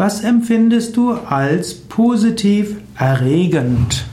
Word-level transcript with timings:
Was 0.00 0.24
empfindest 0.24 0.96
du 0.96 1.12
als 1.12 1.74
positiv 1.74 2.76
erregend? 2.96 4.06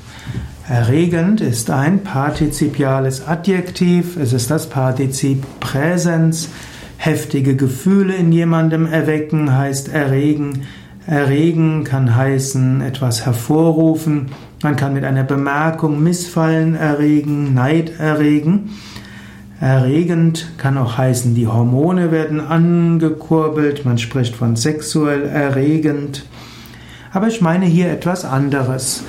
Erregend 0.67 1.40
ist 1.40 1.70
ein 1.70 2.04
partizipiales 2.04 3.25
Adjektiv, 3.25 4.17
es 4.17 4.33
ist 4.33 4.51
das 4.51 4.69
Partizip 4.69 5.45
Präsens. 5.61 6.50
Heftige 6.97 7.55
Gefühle 7.55 8.15
in 8.15 8.34
jemandem 8.34 8.86
erwecken 8.86 9.55
heißt 9.55 9.88
erregen. 9.88 10.63
Erregen 11.05 11.86
kann 11.86 12.17
heißen 12.17 12.81
etwas 12.81 13.25
hervorrufen. 13.25 14.25
Man 14.63 14.75
kann 14.75 14.93
mit 14.93 15.05
einer 15.05 15.23
Bemerkung 15.23 16.04
Missfallen 16.04 16.75
erregen, 16.75 17.54
Neid 17.54 17.97
erregen. 17.97 18.71
Erregend 19.59 20.51
kann 20.57 20.77
auch 20.77 20.99
heißen, 20.99 21.33
die 21.33 21.47
Hormone 21.47 22.11
werden 22.11 22.39
angekurbelt, 22.39 23.85
man 23.85 23.97
spricht 23.97 24.35
von 24.35 24.55
sexuell 24.55 25.23
erregend. 25.23 26.25
Aber 27.11 27.27
ich 27.27 27.41
meine 27.41 27.65
hier 27.65 27.89
etwas 27.89 28.23
anderes. 28.23 29.03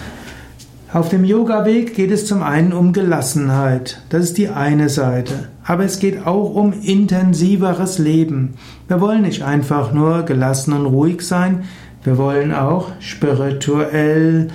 Auf 0.90 1.10
dem 1.10 1.24
Yoga-Weg 1.24 1.94
geht 1.94 2.10
es 2.10 2.24
zum 2.24 2.42
einen 2.42 2.72
um 2.72 2.94
Gelassenheit, 2.94 4.00
das 4.08 4.24
ist 4.24 4.38
die 4.38 4.48
eine 4.48 4.88
Seite, 4.88 5.48
aber 5.62 5.84
es 5.84 5.98
geht 5.98 6.26
auch 6.26 6.54
um 6.54 6.72
intensiveres 6.72 7.98
Leben. 7.98 8.54
Wir 8.88 9.02
wollen 9.02 9.20
nicht 9.20 9.42
einfach 9.42 9.92
nur 9.92 10.22
gelassen 10.22 10.72
und 10.72 10.86
ruhig 10.86 11.20
sein, 11.20 11.64
wir 12.04 12.16
wollen 12.16 12.54
auch 12.54 12.92
spirituell 13.00 14.48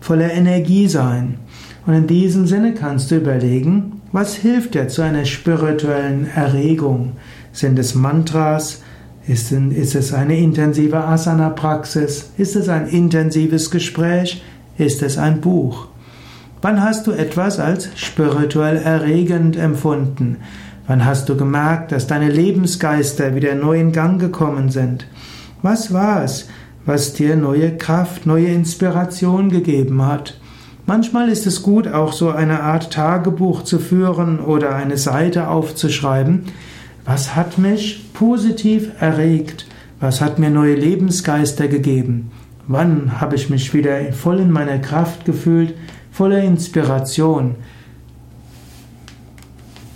voller 0.00 0.30
Energie 0.32 0.86
sein. 0.86 1.38
Und 1.86 1.94
in 1.94 2.06
diesem 2.06 2.46
Sinne 2.46 2.74
kannst 2.74 3.10
du 3.10 3.16
überlegen, 3.16 4.02
was 4.12 4.34
hilft 4.34 4.74
dir 4.74 4.88
zu 4.88 5.02
einer 5.02 5.24
spirituellen 5.24 6.28
Erregung? 6.34 7.12
Sind 7.52 7.78
es 7.78 7.94
Mantras? 7.94 8.82
Ist, 9.26 9.52
es 9.52 10.12
eine 10.12 10.36
intensive 10.38 11.04
Asana-Praxis? 11.04 12.30
Ist 12.36 12.56
es 12.56 12.68
ein 12.68 12.88
intensives 12.88 13.70
Gespräch? 13.70 14.42
Ist 14.78 15.02
es 15.02 15.18
ein 15.18 15.40
Buch? 15.40 15.88
Wann 16.62 16.82
hast 16.82 17.06
du 17.06 17.12
etwas 17.12 17.58
als 17.58 17.88
spirituell 17.94 18.76
erregend 18.76 19.56
empfunden? 19.56 20.38
Wann 20.86 21.04
hast 21.04 21.28
du 21.28 21.36
gemerkt, 21.36 21.92
dass 21.92 22.06
deine 22.06 22.28
Lebensgeister 22.28 23.34
wieder 23.34 23.54
neu 23.54 23.78
in 23.78 23.92
Gang 23.92 24.20
gekommen 24.20 24.70
sind? 24.70 25.06
Was 25.62 25.92
war 25.92 26.24
es, 26.24 26.48
was 26.84 27.12
dir 27.12 27.36
neue 27.36 27.76
Kraft, 27.76 28.26
neue 28.26 28.48
Inspiration 28.48 29.50
gegeben 29.50 30.04
hat? 30.04 30.40
Manchmal 30.92 31.28
ist 31.28 31.46
es 31.46 31.62
gut, 31.62 31.86
auch 31.86 32.12
so 32.12 32.30
eine 32.30 32.64
Art 32.64 32.92
Tagebuch 32.92 33.62
zu 33.62 33.78
führen 33.78 34.40
oder 34.40 34.74
eine 34.74 34.96
Seite 34.96 35.46
aufzuschreiben. 35.46 36.46
Was 37.04 37.36
hat 37.36 37.58
mich 37.58 38.12
positiv 38.12 38.90
erregt? 38.98 39.68
Was 40.00 40.20
hat 40.20 40.40
mir 40.40 40.50
neue 40.50 40.74
Lebensgeister 40.74 41.68
gegeben? 41.68 42.32
Wann 42.66 43.20
habe 43.20 43.36
ich 43.36 43.50
mich 43.50 43.72
wieder 43.72 44.12
voll 44.12 44.40
in 44.40 44.50
meiner 44.50 44.80
Kraft 44.80 45.24
gefühlt, 45.24 45.74
voller 46.10 46.42
Inspiration? 46.42 47.54